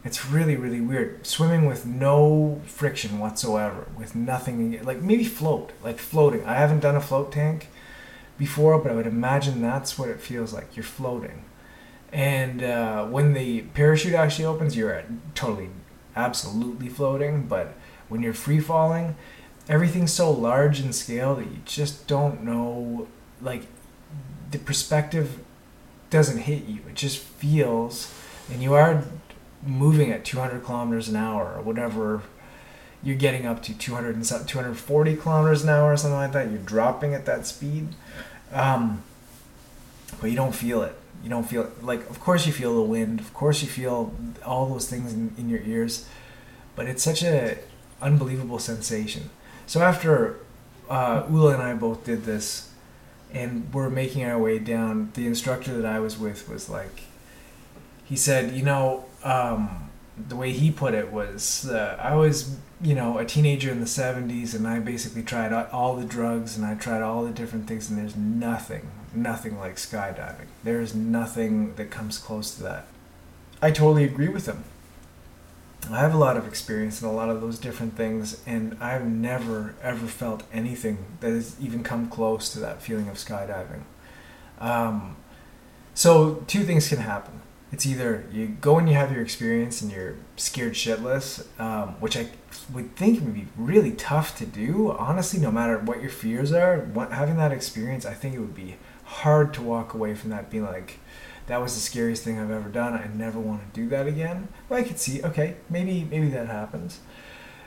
it's 0.09 0.25
really, 0.25 0.57
really 0.57 0.81
weird. 0.81 1.27
Swimming 1.27 1.67
with 1.67 1.85
no 1.85 2.63
friction 2.65 3.19
whatsoever, 3.19 3.87
with 3.95 4.15
nothing, 4.15 4.83
like 4.83 5.03
maybe 5.03 5.25
float, 5.25 5.71
like 5.85 5.99
floating. 5.99 6.43
I 6.47 6.55
haven't 6.55 6.81
done 6.81 6.97
a 6.97 7.01
float 7.01 7.31
tank 7.31 7.69
before, 8.39 8.79
but 8.79 8.91
I 8.91 8.95
would 8.95 9.07
imagine 9.07 9.61
that's 9.61 9.99
what 9.99 10.09
it 10.09 10.19
feels 10.19 10.55
like. 10.55 10.75
You're 10.75 10.85
floating. 10.85 11.45
And 12.11 12.63
uh, 12.63 13.05
when 13.05 13.35
the 13.35 13.61
parachute 13.75 14.15
actually 14.15 14.47
opens, 14.47 14.79
you're 14.79 15.05
totally, 15.35 15.69
absolutely 16.17 16.89
floating. 16.89 17.47
But 17.47 17.75
when 18.09 18.23
you're 18.23 18.33
free 18.33 18.61
falling, 18.61 19.15
everything's 19.69 20.15
so 20.15 20.31
large 20.31 20.81
in 20.81 20.95
scale 20.95 21.35
that 21.35 21.45
you 21.45 21.59
just 21.67 22.07
don't 22.07 22.43
know, 22.43 23.09
like, 23.43 23.65
the 24.53 24.59
perspective 24.59 25.41
doesn't 26.09 26.39
hit 26.39 26.65
you. 26.65 26.79
It 26.89 26.95
just 26.95 27.19
feels, 27.19 28.11
and 28.51 28.63
you 28.63 28.73
are 28.73 29.05
moving 29.67 30.11
at 30.11 30.25
200 30.25 30.65
kilometers 30.65 31.09
an 31.09 31.17
hour 31.17 31.55
or 31.57 31.63
whatever 31.63 32.23
you're 33.03 33.17
getting 33.17 33.47
up 33.47 33.63
to 33.63 33.77
200 33.77 34.17
and 34.17 34.25
240 34.25 35.17
kilometers 35.17 35.63
an 35.63 35.69
hour 35.69 35.93
or 35.93 35.97
something 35.97 36.19
like 36.19 36.33
that 36.33 36.51
you're 36.51 36.59
dropping 36.59 37.15
at 37.15 37.27
that 37.27 37.47
speed. 37.47 37.89
Um, 38.53 39.03
but 40.21 40.31
you 40.31 40.37
don't 40.37 40.55
feel 40.55 40.83
it. 40.83 40.95
You 41.23 41.31
don't 41.31 41.45
feel 41.45 41.71
like 41.83 42.09
of 42.11 42.21
course 42.21 42.47
you 42.47 42.53
feel 42.53 42.75
the 42.75 42.83
wind 42.83 43.21
of 43.21 43.35
course 43.35 43.63
you 43.63 43.69
feel 43.69 44.15
all 44.45 44.67
those 44.67 44.89
things 44.89 45.13
in, 45.13 45.35
in 45.37 45.49
your 45.49 45.61
ears 45.61 46.09
but 46.77 46.87
it's 46.87 47.03
such 47.03 47.23
a 47.25 47.59
unbelievable 48.01 48.59
sensation. 48.61 49.31
So 49.67 49.83
after 49.83 50.37
uh, 50.89 51.27
Ula 51.29 51.55
and 51.55 51.63
I 51.63 51.75
both 51.75 52.05
did 52.05 52.25
this 52.25 52.71
and 53.33 53.73
we're 53.75 53.91
making 53.91 54.25
our 54.25 54.39
way 54.39 54.59
down 54.59 55.11
the 55.15 55.27
instructor 55.27 55.77
that 55.81 55.85
I 55.85 55.99
was 55.99 56.19
with 56.19 56.49
was 56.49 56.71
like 56.71 57.03
he 58.05 58.17
said 58.17 58.55
you 58.55 58.63
know 58.63 59.05
um, 59.25 59.91
the 60.29 60.37
way 60.37 60.53
he 60.53 60.71
put 60.71 60.95
it 60.95 61.13
was 61.13 61.69
uh, 61.69 61.99
I 62.01 62.15
was 62.15 62.57
you 62.81 62.95
know 62.95 63.19
a 63.19 63.25
teenager 63.25 63.71
in 63.71 63.81
the 63.81 63.87
70s 63.87 64.55
and 64.55 64.67
I 64.67 64.79
basically 64.81 65.23
tried 65.23 65.53
all 65.53 65.97
the 65.97 66.05
drugs 66.05 66.57
and 66.57 66.65
I 66.65 66.75
tried 66.75 67.03
all 67.03 67.25
the 67.25 67.31
different 67.31 67.67
things 67.67 67.89
and 67.89 67.99
there's 67.99 68.17
nothing 68.17 68.91
nothing 69.15 69.59
like 69.59 69.77
skydiving. 69.77 70.47
There's 70.65 70.95
nothing 70.95 71.75
that 71.77 71.91
comes 71.91 72.19
close 72.19 72.55
to 72.57 72.63
that. 72.65 72.87
I 73.63 73.71
totally 73.71 74.05
agree 74.05 74.29
with 74.29 74.47
him. 74.47 74.65
I 75.91 76.01
have 76.01 76.13
a 76.13 76.19
lot 76.19 76.37
of 76.37 76.47
experience 76.47 77.01
in 77.01 77.09
a 77.09 77.13
lot 77.13 77.31
of 77.31 77.41
those 77.41 77.59
different 77.59 77.97
things 77.97 78.43
and 78.47 78.77
I've 78.81 79.07
never 79.07 79.75
ever 79.83 80.07
felt 80.07 80.43
anything 80.53 80.99
that 81.21 81.31
has 81.31 81.57
even 81.61 81.83
come 81.83 82.09
close 82.09 82.53
to 82.53 82.61
that 82.61 82.83
feeling 82.83 83.09
of 83.09 83.17
skydiving. 83.17 83.83
Um, 84.61 85.17
so 85.95 86.45
two 86.47 86.65
things 86.65 86.89
can 86.89 86.99
happen 86.99 87.41
it's 87.71 87.85
either 87.85 88.25
you 88.33 88.47
go 88.47 88.79
and 88.79 88.89
you 88.89 88.95
have 88.95 89.13
your 89.13 89.23
experience 89.23 89.83
and 89.83 89.93
you're 89.93 90.15
scared 90.37 90.73
shitless, 90.73 91.47
um, 91.61 91.91
which 92.01 92.17
I 92.17 92.29
would 92.73 92.97
think 92.97 93.21
would 93.21 93.35
be 93.35 93.47
really 93.57 93.93
tough 93.93 94.37
to 94.39 94.47
do. 94.47 94.93
Honestly, 94.93 95.39
no 95.39 95.51
matter 95.51 95.79
what 95.79 96.01
your 96.01 96.11
fears 96.11 96.53
are, 96.53 96.79
what, 96.79 97.13
having 97.13 97.37
that 97.37 97.53
experience, 97.53 98.07
I 98.07 98.15
think 98.15 98.35
it 98.35 98.41
would 98.41 98.55
be 98.55 98.77
hard 99.05 99.53
to 99.55 99.63
walk 99.63 99.93
away 99.93 100.15
from 100.15 100.31
that 100.31 100.51
being 100.51 100.65
like, 100.65 100.99
that 101.47 101.61
was 101.63 101.75
the 101.75 101.81
scariest 101.81 102.25
thing 102.25 102.39
I've 102.39 102.51
ever 102.51 102.69
done. 102.69 102.95
I 102.95 103.09
never 103.15 103.39
want 103.39 103.63
to 103.63 103.81
do 103.81 103.89
that 103.89 104.07
again. 104.07 104.49
But 104.69 104.77
I 104.77 104.83
could 104.83 104.99
see, 104.99 105.23
okay, 105.23 105.57
maybe 105.69 106.07
maybe 106.11 106.29
that 106.31 106.47
happens. 106.47 107.01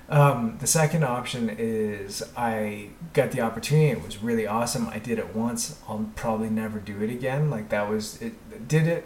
Um, 0.09 0.57
the 0.59 0.67
second 0.67 1.03
option 1.03 1.49
is 1.49 2.21
I 2.35 2.89
got 3.13 3.31
the 3.31 3.41
opportunity. 3.41 3.89
It 3.89 4.03
was 4.03 4.21
really 4.21 4.45
awesome. 4.45 4.89
I 4.89 4.99
did 4.99 5.17
it 5.19 5.35
once. 5.35 5.79
I'll 5.87 6.09
probably 6.15 6.49
never 6.49 6.79
do 6.79 7.01
it 7.01 7.09
again. 7.09 7.49
Like 7.49 7.69
that 7.69 7.89
was 7.89 8.21
it. 8.21 8.67
Did 8.67 8.87
it 8.87 9.05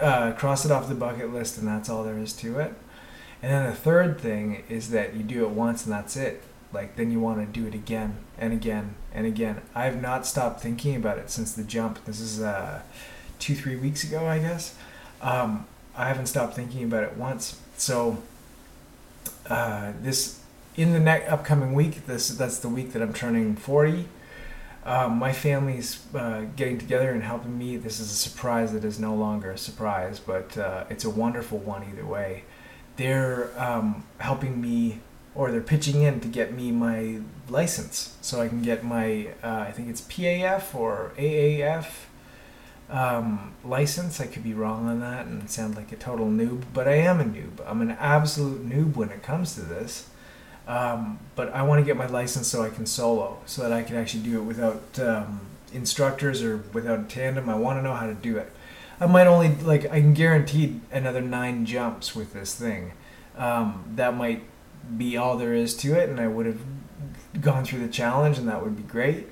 uh, 0.00 0.32
cross 0.32 0.64
it 0.64 0.70
off 0.70 0.88
the 0.88 0.94
bucket 0.94 1.32
list, 1.32 1.58
and 1.58 1.66
that's 1.66 1.88
all 1.88 2.04
there 2.04 2.18
is 2.18 2.32
to 2.34 2.58
it. 2.58 2.74
And 3.42 3.52
then 3.52 3.66
the 3.66 3.76
third 3.76 4.20
thing 4.20 4.64
is 4.68 4.90
that 4.90 5.14
you 5.14 5.22
do 5.22 5.44
it 5.44 5.50
once 5.50 5.84
and 5.84 5.92
that's 5.92 6.16
it. 6.16 6.42
Like 6.72 6.96
then 6.96 7.10
you 7.10 7.20
want 7.20 7.38
to 7.40 7.60
do 7.60 7.66
it 7.66 7.74
again 7.74 8.16
and 8.36 8.52
again 8.52 8.96
and 9.14 9.26
again. 9.26 9.62
I 9.74 9.84
have 9.84 10.00
not 10.00 10.26
stopped 10.26 10.60
thinking 10.60 10.96
about 10.96 11.18
it 11.18 11.30
since 11.30 11.52
the 11.52 11.62
jump. 11.62 12.04
This 12.04 12.20
is 12.20 12.42
uh, 12.42 12.82
two, 13.38 13.54
three 13.54 13.76
weeks 13.76 14.04
ago, 14.04 14.26
I 14.26 14.38
guess. 14.38 14.74
Um, 15.22 15.66
I 15.96 16.08
haven't 16.08 16.26
stopped 16.26 16.54
thinking 16.54 16.84
about 16.84 17.04
it 17.04 17.16
once. 17.16 17.60
So 17.76 18.18
uh, 19.48 19.92
this 20.02 20.40
in 20.76 20.92
the 20.92 21.00
next 21.00 21.30
upcoming 21.30 21.74
week, 21.74 22.06
this 22.06 22.28
that's 22.28 22.58
the 22.58 22.68
week 22.68 22.92
that 22.92 23.02
I'm 23.02 23.14
turning 23.14 23.56
40. 23.56 24.06
Um, 24.88 25.18
my 25.18 25.34
family's 25.34 26.02
uh, 26.14 26.46
getting 26.56 26.78
together 26.78 27.10
and 27.10 27.22
helping 27.22 27.58
me. 27.58 27.76
This 27.76 28.00
is 28.00 28.10
a 28.10 28.14
surprise 28.14 28.72
that 28.72 28.84
is 28.84 28.98
no 28.98 29.14
longer 29.14 29.50
a 29.50 29.58
surprise, 29.58 30.18
but 30.18 30.56
uh, 30.56 30.84
it's 30.88 31.04
a 31.04 31.10
wonderful 31.10 31.58
one 31.58 31.84
either 31.92 32.06
way. 32.06 32.44
They're 32.96 33.50
um, 33.60 34.06
helping 34.16 34.62
me, 34.62 35.00
or 35.34 35.52
they're 35.52 35.60
pitching 35.60 36.00
in 36.00 36.20
to 36.20 36.28
get 36.28 36.54
me 36.54 36.72
my 36.72 37.20
license, 37.50 38.16
so 38.22 38.40
I 38.40 38.48
can 38.48 38.62
get 38.62 38.82
my, 38.82 39.28
uh, 39.44 39.66
I 39.68 39.72
think 39.72 39.90
it's 39.90 40.00
PAF 40.00 40.74
or 40.74 41.12
AAF 41.18 41.88
um, 42.88 43.52
license. 43.62 44.22
I 44.22 44.26
could 44.26 44.42
be 44.42 44.54
wrong 44.54 44.88
on 44.88 45.00
that 45.00 45.26
and 45.26 45.50
sound 45.50 45.76
like 45.76 45.92
a 45.92 45.96
total 45.96 46.28
noob, 46.28 46.62
but 46.72 46.88
I 46.88 46.94
am 46.94 47.20
a 47.20 47.24
noob. 47.24 47.60
I'm 47.66 47.82
an 47.82 47.90
absolute 47.90 48.66
noob 48.66 48.96
when 48.96 49.10
it 49.10 49.22
comes 49.22 49.54
to 49.56 49.60
this. 49.60 50.08
Um, 50.68 51.18
but 51.34 51.52
I 51.54 51.62
want 51.62 51.80
to 51.80 51.84
get 51.84 51.96
my 51.96 52.06
license 52.06 52.46
so 52.46 52.62
I 52.62 52.68
can 52.68 52.84
solo, 52.84 53.38
so 53.46 53.62
that 53.62 53.72
I 53.72 53.82
can 53.82 53.96
actually 53.96 54.22
do 54.22 54.38
it 54.38 54.42
without 54.42 55.00
um, 55.00 55.40
instructors 55.72 56.42
or 56.42 56.58
without 56.74 57.00
a 57.00 57.04
tandem. 57.04 57.48
I 57.48 57.54
want 57.54 57.78
to 57.78 57.82
know 57.82 57.94
how 57.94 58.06
to 58.06 58.14
do 58.14 58.36
it. 58.36 58.52
I 59.00 59.06
might 59.06 59.26
only 59.26 59.54
like 59.56 59.86
I 59.86 60.00
can 60.00 60.12
guarantee 60.12 60.80
another 60.92 61.22
nine 61.22 61.64
jumps 61.64 62.14
with 62.14 62.34
this 62.34 62.54
thing. 62.54 62.92
Um, 63.36 63.84
that 63.96 64.14
might 64.14 64.42
be 64.96 65.16
all 65.16 65.38
there 65.38 65.54
is 65.54 65.74
to 65.78 65.94
it, 65.94 66.10
and 66.10 66.20
I 66.20 66.28
would 66.28 66.44
have 66.44 66.60
gone 67.40 67.64
through 67.64 67.80
the 67.80 67.88
challenge, 67.88 68.36
and 68.36 68.46
that 68.48 68.62
would 68.62 68.76
be 68.76 68.82
great. 68.82 69.28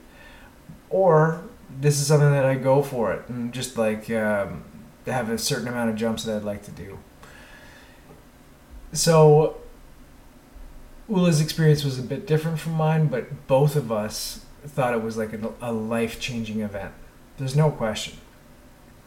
Or 0.88 1.42
this 1.80 2.00
is 2.00 2.06
something 2.06 2.30
that 2.30 2.46
I 2.46 2.54
go 2.54 2.82
for 2.82 3.12
it 3.12 3.28
and 3.28 3.52
just 3.52 3.76
like 3.76 4.08
um, 4.10 4.64
have 5.04 5.28
a 5.28 5.36
certain 5.36 5.68
amount 5.68 5.90
of 5.90 5.96
jumps 5.96 6.24
that 6.24 6.36
I'd 6.36 6.44
like 6.44 6.64
to 6.64 6.70
do. 6.70 6.98
So 8.92 9.58
Ula's 11.08 11.40
experience 11.40 11.84
was 11.84 11.98
a 11.98 12.02
bit 12.02 12.26
different 12.26 12.58
from 12.58 12.72
mine, 12.72 13.06
but 13.06 13.46
both 13.46 13.76
of 13.76 13.92
us 13.92 14.44
thought 14.66 14.94
it 14.94 15.02
was 15.02 15.16
like 15.16 15.32
a, 15.32 15.52
a 15.60 15.72
life 15.72 16.20
changing 16.20 16.60
event. 16.60 16.92
There's 17.38 17.54
no 17.54 17.70
question. 17.70 18.18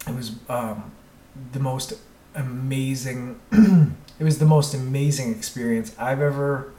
It 0.07 0.15
was 0.15 0.35
um, 0.47 0.91
the 1.51 1.59
most 1.59 1.93
amazing. 2.35 3.39
it 3.51 4.23
was 4.23 4.39
the 4.39 4.45
most 4.45 4.73
amazing 4.73 5.33
experience 5.35 5.93
I've 5.99 6.21
ever 6.21 6.71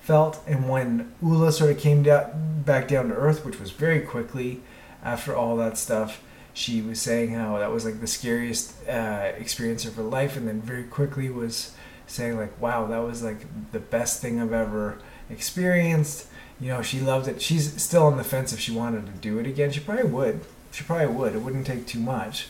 felt. 0.00 0.40
And 0.46 0.68
when 0.68 1.12
Ula 1.22 1.52
sort 1.52 1.70
of 1.70 1.78
came 1.78 2.02
down, 2.02 2.62
back 2.64 2.88
down 2.88 3.08
to 3.08 3.14
earth, 3.14 3.44
which 3.44 3.58
was 3.58 3.70
very 3.70 4.00
quickly 4.00 4.60
after 5.02 5.34
all 5.34 5.56
that 5.56 5.78
stuff, 5.78 6.22
she 6.52 6.80
was 6.80 7.00
saying 7.00 7.30
how 7.30 7.58
that 7.58 7.70
was 7.70 7.84
like 7.84 8.00
the 8.00 8.06
scariest 8.06 8.74
uh, 8.88 9.32
experience 9.36 9.84
of 9.84 9.94
her 9.96 10.02
life, 10.02 10.36
and 10.36 10.48
then 10.48 10.60
very 10.60 10.84
quickly 10.84 11.28
was 11.28 11.74
saying 12.06 12.36
like, 12.36 12.60
"Wow, 12.60 12.86
that 12.86 12.98
was 12.98 13.22
like 13.22 13.40
the 13.72 13.80
best 13.80 14.20
thing 14.20 14.40
I've 14.40 14.52
ever 14.52 14.98
experienced." 15.30 16.26
You 16.60 16.68
know, 16.68 16.82
she 16.82 17.00
loved 17.00 17.28
it. 17.28 17.42
She's 17.42 17.82
still 17.82 18.04
on 18.04 18.16
the 18.16 18.24
fence 18.24 18.52
if 18.52 18.60
she 18.60 18.72
wanted 18.72 19.06
to 19.06 19.12
do 19.12 19.38
it 19.38 19.46
again. 19.46 19.70
She 19.72 19.80
probably 19.80 20.04
would. 20.04 20.40
She 20.72 20.84
probably 20.84 21.08
would. 21.08 21.34
It 21.34 21.38
wouldn't 21.38 21.66
take 21.66 21.86
too 21.86 22.00
much, 22.00 22.48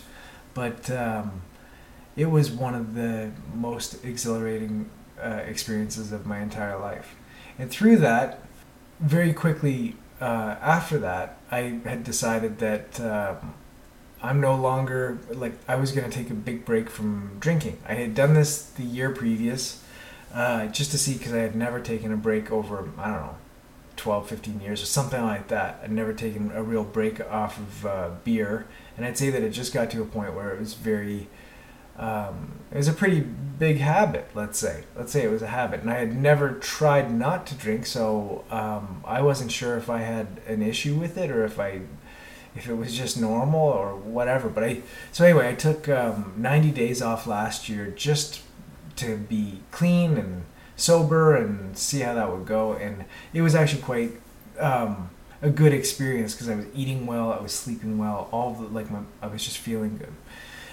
but 0.55 0.91
um, 0.91 1.43
it 2.17 2.27
was 2.27 2.51
one 2.51 2.75
of 2.75 2.95
the 2.95 3.31
most 3.55 4.05
exhilarating 4.05 4.91
uh, 5.23 5.43
experiences 5.47 6.13
of 6.13 6.27
my 6.27 6.41
entire 6.41 6.79
life. 6.79 7.15
And 7.59 7.71
through 7.71 7.97
that, 7.99 8.41
very 9.01 9.33
quickly 9.33 9.97
uh, 10.21 10.57
after 10.61 10.99
that, 10.99 11.39
I 11.51 11.81
had 11.85 12.05
decided 12.05 12.59
that 12.59 13.01
um, 13.01 13.55
I'm 14.27 14.41
no 14.41 14.57
longer 14.57 15.19
like 15.31 15.53
I 15.69 15.77
was 15.77 15.93
to 15.93 16.09
take 16.11 16.31
a 16.31 16.35
big 16.35 16.65
break 16.65 16.91
from 16.91 17.37
drinking. 17.39 17.79
I 17.87 17.95
had 17.95 18.15
done 18.15 18.35
this 18.35 18.63
the 18.63 18.83
year 18.83 19.11
previous 19.11 19.83
uh, 20.35 20.67
just 20.67 20.91
to 20.91 20.99
see 20.99 21.17
because 21.17 21.33
I 21.33 21.39
had 21.39 21.55
never 21.55 21.81
taken 21.81 22.13
a 22.13 22.17
break 22.17 22.51
over 22.51 22.91
I 22.99 23.11
don't 23.11 23.21
know 23.21 23.37
12, 23.97 24.29
15 24.29 24.61
years 24.61 24.83
or 24.83 24.87
something 24.87 25.23
like 25.23 25.49
that. 25.49 25.81
I'd 25.83 25.93
never 25.93 26.13
taken 26.13 26.51
a 26.53 26.63
real 26.63 26.85
break 26.85 27.21
off 27.21 27.59
of 27.59 27.87
uh, 27.87 28.11
beer, 28.25 28.67
and 28.97 29.07
I'd 29.07 29.17
say 29.17 29.31
that 29.31 29.43
it 29.43 29.51
just 29.51 29.73
got 29.73 29.91
to 29.93 30.03
a 30.03 30.05
point 30.05 30.35
where 30.35 30.53
it 30.53 30.59
was 30.59 30.75
very 30.75 31.29
um, 31.97 32.53
it 32.71 32.77
was 32.77 32.89
a 32.89 32.93
pretty 32.93 33.21
big 33.21 33.79
habit, 33.79 34.29
let's 34.35 34.59
say. 34.59 34.85
Let's 34.95 35.13
say 35.13 35.23
it 35.23 35.31
was 35.31 35.41
a 35.41 35.47
habit. 35.47 35.81
And 35.81 35.91
I 35.91 35.95
had 35.95 36.15
never 36.15 36.53
tried 36.53 37.11
not 37.11 37.47
to 37.47 37.55
drink, 37.55 37.87
so 37.87 38.45
um, 38.51 39.03
I 39.05 39.23
wasn't 39.23 39.51
sure 39.51 39.79
if 39.79 39.89
I 39.89 40.01
had 40.01 40.41
an 40.47 40.63
issue 40.63 40.95
with 40.95 41.17
it 41.17 41.31
or 41.31 41.45
if 41.45 41.59
I 41.59 41.83
if 42.57 42.69
it 42.69 42.75
was 42.75 42.97
just 42.97 43.21
normal 43.21 43.61
or 43.61 43.95
whatever. 43.97 44.49
But 44.49 44.65
I 44.65 44.83
so 45.13 45.25
anyway, 45.25 45.49
I 45.49 45.55
took 45.55 45.89
um, 45.89 46.33
90 46.37 46.71
days 46.71 47.03
off 47.03 47.27
last 47.27 47.69
year 47.69 47.91
just 47.91 48.43
to 48.97 49.17
be 49.17 49.61
clean 49.71 50.17
and 50.17 50.45
sober 50.77 51.35
and 51.35 51.77
see 51.77 52.01
how 52.01 52.15
that 52.15 52.31
would 52.31 52.47
go. 52.47 52.73
And 52.73 53.05
it 53.33 53.43
was 53.43 53.55
actually 53.55 53.83
quite 53.83 54.13
um, 54.59 55.11
a 55.43 55.51
good 55.51 55.73
experience 55.73 56.35
because 56.35 56.49
I 56.49 56.57
was 56.57 56.67
eating 56.75 57.07
well, 57.07 57.33
I 57.33 57.41
was 57.41 57.53
sleeping 57.53 57.99
well, 57.99 58.29
all 58.33 58.55
the 58.55 58.69
like 58.69 58.91
my 58.91 59.01
I 59.23 59.27
was 59.27 59.45
just 59.45 59.59
feeling 59.59 59.99
good. 59.99 60.13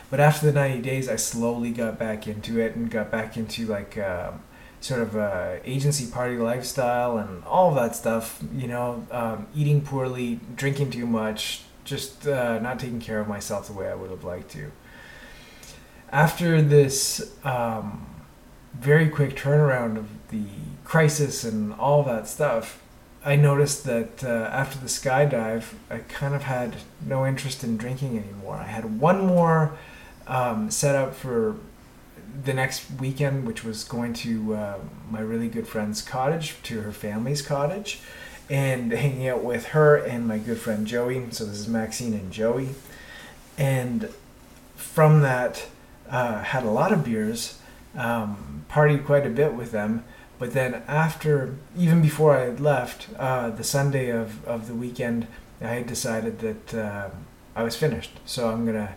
But 0.09 0.19
after 0.19 0.45
the 0.45 0.51
90 0.51 0.81
days, 0.81 1.09
I 1.09 1.15
slowly 1.15 1.71
got 1.71 1.97
back 1.97 2.27
into 2.27 2.59
it 2.59 2.75
and 2.75 2.89
got 2.91 3.09
back 3.09 3.35
into 3.35 3.65
like 3.65 3.97
uh, 3.97 4.33
sort 4.79 5.01
of 5.01 5.15
uh, 5.15 5.55
agency 5.65 6.11
party 6.11 6.37
lifestyle 6.37 7.17
and 7.17 7.43
all 7.45 7.73
that 7.73 7.95
stuff. 7.95 8.43
You 8.55 8.67
know, 8.67 9.07
um, 9.11 9.47
eating 9.55 9.81
poorly, 9.81 10.39
drinking 10.55 10.91
too 10.91 11.07
much, 11.07 11.63
just 11.83 12.27
uh, 12.27 12.59
not 12.59 12.79
taking 12.79 12.99
care 12.99 13.19
of 13.19 13.27
myself 13.27 13.67
the 13.67 13.73
way 13.73 13.87
I 13.87 13.95
would 13.95 14.11
have 14.11 14.23
liked 14.23 14.51
to. 14.51 14.71
After 16.11 16.61
this 16.61 17.33
um, 17.43 18.05
very 18.73 19.09
quick 19.09 19.35
turnaround 19.35 19.97
of 19.97 20.07
the 20.29 20.45
crisis 20.83 21.43
and 21.43 21.73
all 21.73 22.03
that 22.03 22.27
stuff, 22.27 22.81
I 23.25 23.35
noticed 23.35 23.85
that 23.85 24.23
uh, 24.23 24.27
after 24.27 24.77
the 24.79 24.87
skydive, 24.87 25.73
I 25.89 25.99
kind 25.99 26.35
of 26.35 26.43
had 26.43 26.75
no 27.05 27.25
interest 27.25 27.63
in 27.63 27.77
drinking 27.77 28.17
anymore. 28.17 28.55
I 28.55 28.67
had 28.67 28.99
one 28.99 29.25
more 29.25 29.77
um, 30.27 30.69
set 30.69 30.95
up 30.95 31.15
for 31.15 31.55
the 32.43 32.53
next 32.53 32.83
weekend, 32.99 33.45
which 33.47 33.63
was 33.63 33.83
going 33.83 34.13
to 34.13 34.55
uh, 34.55 34.77
my 35.09 35.21
really 35.21 35.47
good 35.47 35.67
friend's 35.67 36.01
cottage, 36.01 36.55
to 36.63 36.81
her 36.81 36.91
family's 36.91 37.41
cottage, 37.41 38.01
and 38.50 38.91
hanging 38.91 39.27
out 39.27 39.43
with 39.43 39.67
her 39.67 39.95
and 39.95 40.27
my 40.27 40.38
good 40.38 40.57
friend 40.57 40.85
Joey. 40.85 41.27
So 41.31 41.45
this 41.45 41.59
is 41.59 41.67
Maxine 41.67 42.13
and 42.13 42.31
Joey. 42.31 42.69
And 43.57 44.09
from 44.75 45.21
that, 45.21 45.67
uh, 46.09 46.43
had 46.43 46.63
a 46.63 46.69
lot 46.69 46.91
of 46.91 47.03
beers, 47.03 47.59
um, 47.95 48.65
partied 48.69 49.05
quite 49.05 49.25
a 49.25 49.29
bit 49.29 49.53
with 49.53 49.71
them. 49.71 50.03
But 50.39 50.53
then 50.53 50.83
after, 50.88 51.55
even 51.77 52.01
before 52.01 52.35
I 52.35 52.41
had 52.45 52.59
left, 52.59 53.07
uh, 53.17 53.50
the 53.51 53.63
Sunday 53.63 54.09
of, 54.09 54.45
of 54.45 54.67
the 54.67 54.73
weekend, 54.73 55.27
I 55.62 55.67
had 55.67 55.88
decided 55.88 56.39
that 56.39 56.73
uh, 56.73 57.09
I 57.55 57.63
was 57.63 57.75
finished. 57.75 58.12
So 58.25 58.50
I'm 58.50 58.65
gonna 58.65 58.95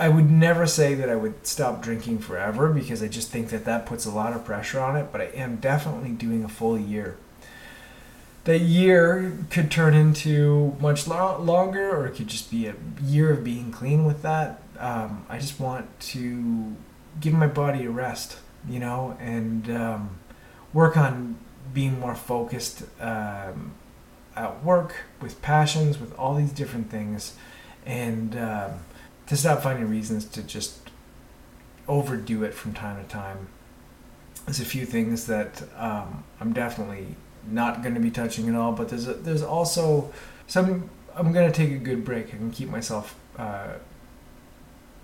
I 0.00 0.08
would 0.08 0.30
never 0.30 0.66
say 0.66 0.94
that 0.94 1.10
I 1.10 1.14
would 1.14 1.46
stop 1.46 1.82
drinking 1.82 2.20
forever 2.20 2.70
because 2.70 3.02
I 3.02 3.08
just 3.08 3.30
think 3.30 3.50
that 3.50 3.66
that 3.66 3.84
puts 3.84 4.06
a 4.06 4.10
lot 4.10 4.32
of 4.32 4.46
pressure 4.46 4.80
on 4.80 4.96
it, 4.96 5.12
but 5.12 5.20
I 5.20 5.24
am 5.24 5.56
definitely 5.56 6.12
doing 6.12 6.42
a 6.42 6.48
full 6.48 6.78
year. 6.78 7.18
That 8.44 8.60
year 8.60 9.36
could 9.50 9.70
turn 9.70 9.94
into 9.94 10.76
much 10.80 11.06
lo- 11.06 11.38
longer, 11.40 11.90
or 11.94 12.06
it 12.06 12.14
could 12.14 12.28
just 12.28 12.50
be 12.50 12.66
a 12.66 12.74
year 13.02 13.30
of 13.30 13.44
being 13.44 13.70
clean 13.70 14.04
with 14.04 14.22
that. 14.22 14.62
Um, 14.78 15.26
I 15.28 15.38
just 15.38 15.60
want 15.60 16.00
to 16.00 16.74
give 17.20 17.34
my 17.34 17.46
body 17.46 17.84
a 17.84 17.90
rest, 17.90 18.38
you 18.66 18.78
know, 18.78 19.16
and 19.20 19.70
um, 19.70 20.18
work 20.72 20.96
on 20.96 21.36
being 21.74 22.00
more 22.00 22.14
focused 22.14 22.84
um, 22.98 23.72
at 24.34 24.64
work 24.64 24.96
with 25.20 25.42
passions, 25.42 26.00
with 26.00 26.18
all 26.18 26.34
these 26.34 26.52
different 26.52 26.90
things, 26.90 27.36
and 27.84 28.36
um, 28.38 28.80
to 29.26 29.36
stop 29.36 29.62
finding 29.62 29.88
reasons 29.88 30.24
to 30.24 30.42
just 30.42 30.90
overdo 31.86 32.42
it 32.42 32.54
from 32.54 32.72
time 32.72 33.02
to 33.02 33.08
time. 33.08 33.48
There's 34.46 34.60
a 34.60 34.64
few 34.64 34.86
things 34.86 35.26
that 35.26 35.62
um, 35.76 36.24
I'm 36.40 36.54
definitely 36.54 37.16
not 37.50 37.82
going 37.82 37.94
to 37.94 38.00
be 38.00 38.10
touching 38.10 38.48
at 38.48 38.54
all, 38.54 38.72
but 38.72 38.88
there's 38.88 39.08
a, 39.08 39.14
there's 39.14 39.42
also 39.42 40.12
some. 40.46 40.90
I'm 41.14 41.32
going 41.32 41.50
to 41.50 41.56
take 41.56 41.72
a 41.72 41.78
good 41.78 42.04
break. 42.04 42.30
Can 42.30 42.50
keep 42.50 42.68
myself 42.68 43.18
uh, 43.36 43.74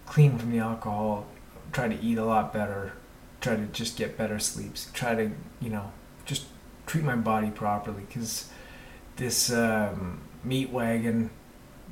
clean 0.07 0.39
from 0.39 0.51
the 0.51 0.59
alcohol. 0.59 1.27
Try 1.73 1.89
to 1.89 2.01
eat 2.01 2.19
a 2.19 2.25
lot 2.25 2.53
better. 2.53 2.93
Try 3.41 3.57
to 3.57 3.67
just 3.67 3.97
get 3.97 4.17
better 4.17 4.39
sleeps. 4.39 4.91
Try 4.93 5.15
to 5.15 5.31
you 5.61 5.71
know 5.71 5.93
just 6.25 6.47
treat 6.87 7.05
my 7.05 7.17
body 7.17 7.51
properly 7.51 8.05
because 8.07 8.49
this 9.17 9.53
um, 9.53 10.21
meat 10.45 10.71
wagon 10.71 11.31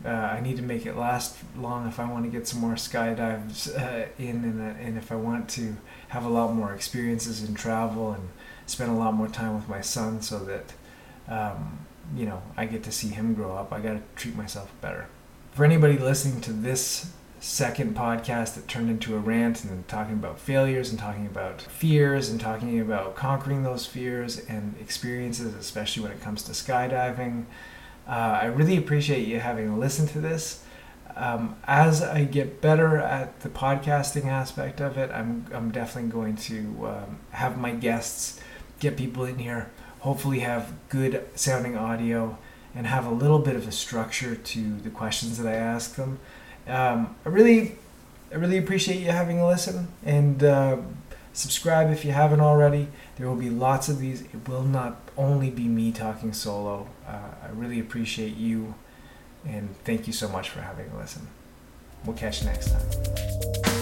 uh, 0.05 0.09
I 0.09 0.41
need 0.41 0.57
to 0.57 0.63
make 0.63 0.87
it 0.87 0.97
last 0.97 1.37
long 1.57 1.87
if 1.87 1.99
I 1.99 2.05
want 2.05 2.25
to 2.25 2.31
get 2.31 2.47
some 2.47 2.61
more 2.61 2.75
skydives 2.75 3.75
uh, 3.75 4.09
in, 4.19 4.45
and, 4.45 4.61
and 4.79 4.99
if 4.99 5.11
I 5.11 5.15
want 5.15 5.49
to 5.51 5.77
have 6.09 6.25
a 6.25 6.29
lot 6.29 6.53
more 6.53 6.75
experiences 6.75 7.43
in 7.43 7.55
travel 7.55 8.13
and 8.13 8.29
spend 8.67 8.91
a 8.91 8.95
lot 8.95 9.15
more 9.15 9.29
time 9.29 9.55
with 9.55 9.69
my 9.69 9.81
son, 9.81 10.23
so 10.23 10.39
that 10.41 10.73
um, 11.29 11.87
you 12.17 12.27
know 12.27 12.43
I 12.57 12.67
get 12.67 12.83
to 12.85 12.93
see 12.93 13.09
him 13.09 13.35
grow 13.35 13.55
up. 13.57 13.73
I 13.73 13.81
got 13.81 13.95
to 13.95 14.03
treat 14.17 14.37
myself 14.37 14.73
better. 14.81 15.09
For 15.53 15.65
anybody 15.65 15.99
listening 15.99 16.41
to 16.43 16.53
this 16.53 17.13
second 17.45 17.95
podcast 17.95 18.55
that 18.55 18.67
turned 18.67 18.89
into 18.89 19.15
a 19.15 19.19
rant 19.19 19.65
and 19.65 19.87
talking 19.87 20.15
about 20.15 20.41
failures 20.41 20.89
and 20.89 20.99
talking 20.99 21.27
about 21.27 21.61
fears 21.61 22.31
and 22.31 22.41
talking 22.41 22.81
about 22.81 23.15
conquering 23.15 23.63
those 23.63 23.85
fears 23.85 24.39
and 24.47 24.75
experiences, 24.81 25.55
especially 25.55 26.03
when 26.03 26.11
it 26.11 26.23
comes 26.23 26.43
to 26.43 26.53
skydiving. 26.53 27.45
Uh, 28.09 28.39
I 28.43 28.47
really 28.47 28.79
appreciate 28.79 29.29
you 29.29 29.41
having 29.41 29.79
listened 29.79 30.09
to 30.11 30.21
this. 30.21 30.65
Um, 31.17 31.57
as 31.65 32.03
I 32.03 32.25
get 32.25 32.63
better 32.63 32.97
at 32.97 33.41
the 33.41 33.51
podcasting 33.51 34.25
aspect 34.25 34.81
of 34.81 34.97
it, 34.97 35.11
I'm, 35.11 35.47
I'm 35.53 35.71
definitely 35.71 36.11
going 36.11 36.37
to 36.37 36.87
um, 36.87 37.19
have 37.31 37.59
my 37.59 37.73
guests 37.73 38.41
get 38.91 38.97
people 38.97 39.25
in 39.25 39.39
here, 39.39 39.71
hopefully, 40.01 40.41
have 40.41 40.73
good 40.89 41.25
sounding 41.35 41.77
audio, 41.77 42.39
and 42.75 42.87
have 42.87 43.07
a 43.07 43.11
little 43.11 43.39
bit 43.39 43.57
of 43.57 43.67
a 43.69 43.73
structure 43.73 44.35
to 44.35 44.77
the 44.79 44.91
questions 44.91 45.39
that 45.39 45.47
I 45.47 45.57
ask 45.57 45.97
them. 45.97 46.19
Um, 46.67 47.15
I 47.25 47.29
really, 47.29 47.77
I 48.33 48.37
really 48.37 48.59
appreciate 48.59 49.01
you 49.01 49.11
having 49.11 49.39
a 49.41 49.47
listen, 49.47 49.89
and 50.05 50.43
uh, 50.43 50.77
subscribe 51.33 51.91
if 51.91 52.05
you 52.05 52.13
haven't 52.13 52.41
already. 52.41 52.89
There 53.17 53.29
will 53.29 53.37
be 53.37 53.51
lots 53.51 53.89
of 53.89 53.99
these. 53.99 54.23
It 54.23 54.49
will 54.49 54.65
not 54.65 55.01
only 55.17 55.51
be 55.51 55.69
me 55.69 55.93
talking 55.93 56.33
solo. 56.33 56.89
Uh, 57.07 57.31
I 57.43 57.51
really 57.53 57.81
appreciate 57.81 58.37
you 58.37 58.75
and 59.47 59.77
thank 59.85 60.07
you 60.07 60.13
so 60.13 60.29
much 60.29 60.51
for 60.51 60.61
having 60.61 60.91
a 60.91 60.99
listen. 60.99 61.27
We'll 62.05 62.17
catch 62.17 62.43
you 62.43 62.49
next 62.49 62.71
time. 62.71 63.74